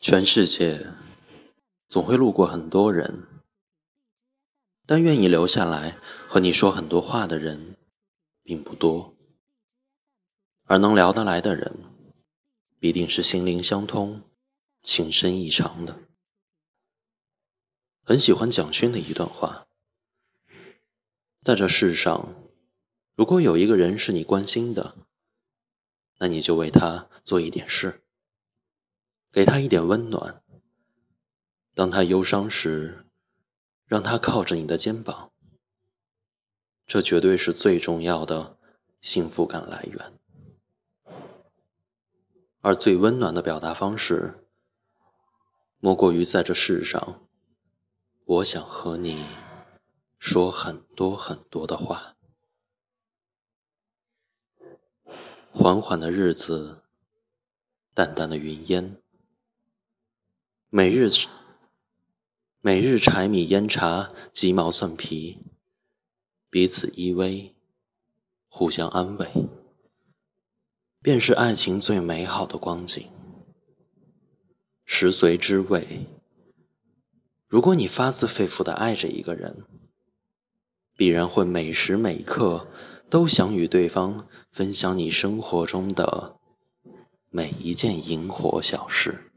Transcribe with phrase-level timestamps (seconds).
[0.00, 0.92] 全世界
[1.88, 3.26] 总会路过很多人，
[4.86, 5.98] 但愿意留下来
[6.28, 7.76] 和你说很多话的人
[8.42, 9.16] 并不多。
[10.64, 11.74] 而能聊得来的人，
[12.78, 14.22] 必定是心灵相通、
[14.82, 15.98] 情深意长的。
[18.04, 19.66] 很喜欢蒋勋的一段话：
[21.42, 22.34] 在这世上，
[23.16, 24.96] 如果有一个人是你关心的，
[26.18, 28.04] 那你就为他做一点事。
[29.30, 30.42] 给他一点温暖。
[31.74, 33.06] 当他忧伤时，
[33.86, 35.30] 让他靠着你的肩膀。
[36.86, 38.58] 这绝对是最重要的
[39.00, 40.18] 幸福感来源。
[42.60, 44.46] 而最温暖的表达方式，
[45.78, 47.28] 莫过于在这世上，
[48.24, 49.24] 我想和你
[50.18, 52.16] 说很多很多的话。
[55.52, 56.82] 缓缓的日子，
[57.94, 59.00] 淡淡的云烟。
[60.70, 61.08] 每日
[62.60, 65.38] 每日柴米烟茶鸡毛蒜皮，
[66.50, 67.52] 彼此依偎，
[68.48, 69.26] 互相安慰，
[71.00, 73.08] 便是爱情最美好的光景。
[74.84, 76.06] 食髓知味。
[77.46, 79.64] 如果你发自肺腑的爱着一个人，
[80.94, 82.68] 必然会每时每刻
[83.08, 86.36] 都想与对方分享你生活中的
[87.30, 89.27] 每一件萤火小事。